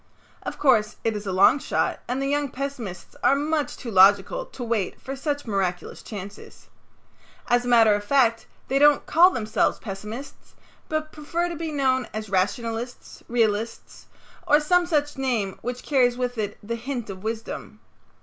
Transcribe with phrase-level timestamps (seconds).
[0.41, 4.47] Of course, it is a long shot and the young pessimists are much too logical
[4.47, 6.69] to wait for such miraculous chances.
[7.47, 10.55] As a matter of fact, they don't call themselves pessimists,
[10.89, 14.07] but prefer to be known as rationalists, realists,
[14.47, 17.79] or some such name which carries with it the hint of wisdom.